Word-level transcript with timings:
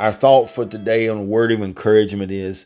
Our 0.00 0.12
thought 0.12 0.50
for 0.50 0.64
today 0.64 1.08
on 1.08 1.18
a 1.18 1.22
word 1.22 1.52
of 1.52 1.60
encouragement 1.60 2.32
is 2.32 2.64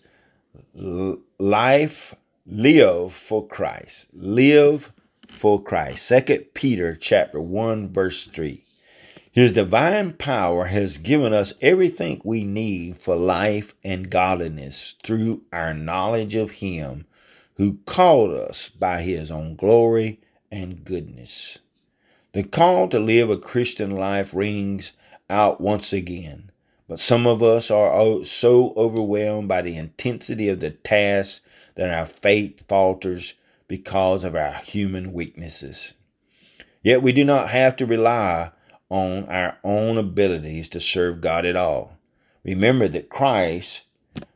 life, 1.37 2.15
live 2.47 3.13
for 3.13 3.45
Christ. 3.45 4.07
Live 4.13 4.93
for 5.27 5.61
Christ. 5.61 6.07
Second 6.07 6.55
Peter 6.55 6.95
chapter 6.95 7.41
1 7.41 7.93
verse 7.93 8.27
3. 8.27 8.63
His 9.33 9.53
divine 9.53 10.13
power 10.13 10.67
has 10.67 10.97
given 10.97 11.33
us 11.33 11.55
everything 11.61 12.21
we 12.23 12.45
need 12.45 12.99
for 12.99 13.17
life 13.17 13.75
and 13.83 14.11
godliness 14.11 14.95
through 15.03 15.43
our 15.53 15.75
knowledge 15.75 16.37
of 16.37 16.53
Him 16.53 17.05
who 17.57 17.79
called 17.85 18.31
us 18.31 18.69
by 18.69 19.03
His 19.03 19.33
own 19.33 19.57
glory 19.57 20.21
and 20.53 20.85
goodness. 20.85 21.59
The 22.33 22.45
call 22.45 22.87
to 22.91 23.01
live 23.01 23.29
a 23.29 23.37
Christian 23.37 23.91
life 23.91 24.33
rings 24.33 24.93
out 25.29 25.61
once 25.61 25.93
again, 25.93 26.53
but 26.89 27.01
some 27.01 27.27
of 27.27 27.43
us 27.43 27.71
are 27.71 28.25
so 28.25 28.75
overwhelmed 28.77 29.49
by 29.49 29.63
the 29.63 29.77
intensity 29.77 30.49
of 30.49 30.61
the 30.61 30.71
task 30.71 31.43
that 31.77 31.91
our 31.91 32.07
faith 32.07 32.67
falters 32.69 33.35
because 33.69 34.25
of 34.25 34.35
our 34.35 34.55
human 34.55 35.13
weaknesses. 35.13 35.95
Yet 36.83 37.03
we 37.03 37.13
do 37.13 37.25
not 37.25 37.49
have 37.49 37.77
to 37.77 37.87
rely 37.87 38.51
on 38.91 39.25
our 39.25 39.57
own 39.65 39.97
abilities 39.97 40.69
to 40.69 40.81
serve 40.81 41.21
God 41.23 41.47
at 41.47 41.57
all. 41.57 41.97
Remember 42.45 42.87
that 42.89 43.09
Christ 43.09 43.85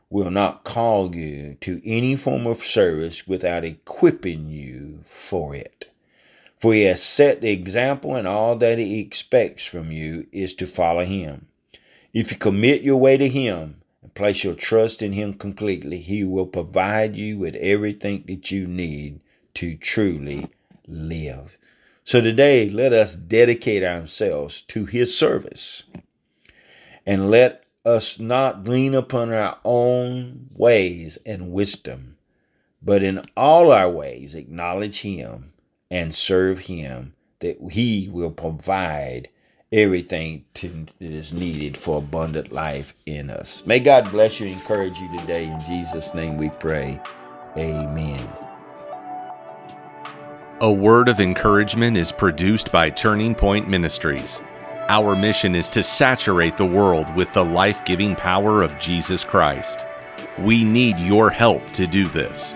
will 0.09 0.31
not 0.31 0.63
call 0.63 1.15
you 1.15 1.55
to 1.61 1.79
any 1.85 2.15
form 2.15 2.47
of 2.47 2.63
service 2.63 3.27
without 3.27 3.63
equipping 3.63 4.49
you 4.49 5.01
for 5.05 5.53
it. 5.53 5.91
For 6.59 6.73
he 6.73 6.81
has 6.83 7.03
set 7.03 7.41
the 7.41 7.51
example, 7.51 8.15
and 8.15 8.27
all 8.27 8.55
that 8.57 8.79
he 8.79 8.99
expects 8.99 9.65
from 9.65 9.91
you 9.91 10.25
is 10.31 10.55
to 10.55 10.65
follow 10.65 11.05
him. 11.05 11.45
If 12.13 12.31
you 12.31 12.37
commit 12.37 12.81
your 12.81 12.97
way 12.97 13.17
to 13.17 13.27
him 13.27 13.81
and 14.01 14.13
place 14.13 14.43
your 14.43 14.55
trust 14.55 15.01
in 15.01 15.13
him 15.13 15.33
completely, 15.33 15.99
he 15.99 16.23
will 16.23 16.47
provide 16.47 17.15
you 17.15 17.37
with 17.37 17.55
everything 17.55 18.23
that 18.27 18.51
you 18.51 18.67
need 18.67 19.19
to 19.55 19.75
truly 19.75 20.47
live. 20.87 21.57
So 22.09 22.21
today, 22.21 22.71
let 22.71 22.91
us 22.91 23.13
dedicate 23.13 23.83
ourselves 23.83 24.63
to 24.63 24.85
His 24.85 25.15
service. 25.15 25.83
And 27.05 27.29
let 27.29 27.65
us 27.85 28.17
not 28.17 28.67
lean 28.67 28.95
upon 28.95 29.31
our 29.31 29.59
own 29.63 30.49
ways 30.55 31.19
and 31.23 31.51
wisdom, 31.51 32.17
but 32.81 33.03
in 33.03 33.21
all 33.37 33.71
our 33.71 33.91
ways 33.91 34.33
acknowledge 34.33 35.01
Him 35.01 35.53
and 35.91 36.15
serve 36.15 36.61
Him, 36.61 37.13
that 37.41 37.57
He 37.69 38.09
will 38.11 38.31
provide 38.31 39.29
everything 39.71 40.45
to, 40.55 40.87
that 40.99 41.11
is 41.11 41.33
needed 41.33 41.77
for 41.77 41.99
abundant 41.99 42.51
life 42.51 42.93
in 43.05 43.29
us. 43.29 43.63
May 43.65 43.79
God 43.79 44.09
bless 44.11 44.39
you, 44.39 44.47
and 44.47 44.55
encourage 44.55 44.97
you 44.97 45.17
today. 45.19 45.45
In 45.45 45.61
Jesus' 45.61 46.13
name 46.13 46.37
we 46.37 46.49
pray. 46.49 46.99
Amen. 47.57 48.27
A 50.61 50.71
word 50.71 51.07
of 51.07 51.19
encouragement 51.19 51.95
is 51.95 52.11
produced 52.11 52.71
by 52.71 52.89
Turning 52.89 53.33
Point 53.33 53.69
Ministries. 53.69 54.41
Our 54.89 55.15
mission 55.15 55.55
is 55.55 55.69
to 55.69 55.83
saturate 55.83 56.57
the 56.57 56.65
world 56.65 57.15
with 57.15 57.31
the 57.33 57.45
life 57.45 57.85
giving 57.85 58.15
power 58.15 58.63
of 58.63 58.77
Jesus 58.79 59.23
Christ. 59.23 59.85
We 60.39 60.63
need 60.63 60.97
your 60.97 61.29
help 61.29 61.65
to 61.73 61.87
do 61.87 62.07
this. 62.09 62.55